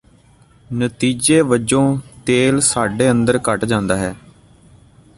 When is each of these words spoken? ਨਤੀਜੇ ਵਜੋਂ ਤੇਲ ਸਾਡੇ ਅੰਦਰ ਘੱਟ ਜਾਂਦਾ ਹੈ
ਨਤੀਜੇ 0.69 1.41
ਵਜੋਂ 1.41 1.97
ਤੇਲ 2.25 2.59
ਸਾਡੇ 2.59 3.11
ਅੰਦਰ 3.11 3.39
ਘੱਟ 3.49 3.65
ਜਾਂਦਾ 3.65 3.97
ਹੈ 3.97 4.15